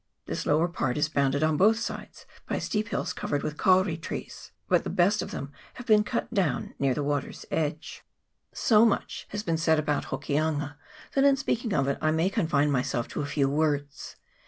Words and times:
This 0.25 0.47
lower 0.47 0.67
part 0.67 0.97
is 0.97 1.09
bounded 1.09 1.43
on 1.43 1.57
both 1.57 1.77
sides 1.77 2.25
by 2.49 2.57
steep 2.57 2.87
hills 2.87 3.13
covered 3.13 3.43
with 3.43 3.55
kauri 3.57 3.97
trees, 3.97 4.51
but 4.67 4.83
the 4.83 4.89
best 4.89 5.21
of 5.21 5.29
them 5.29 5.51
have 5.75 5.85
been 5.85 6.03
cut 6.03 6.33
down 6.33 6.73
near 6.79 6.95
the 6.95 7.03
water's 7.03 7.45
edge. 7.51 8.03
So 8.51 8.83
much 8.83 9.27
has 9.29 9.43
been 9.43 9.57
said 9.57 9.77
about 9.77 10.05
Hokianga, 10.05 10.75
that 11.13 11.23
in 11.23 11.35
speaking 11.37 11.71
of 11.71 11.87
it 11.87 11.99
I 12.01 12.09
may 12.09 12.31
confine 12.31 12.71
myself 12.71 13.07
to 13.09 13.21
a 13.21 13.27
few 13.27 13.47
words. 13.47 14.15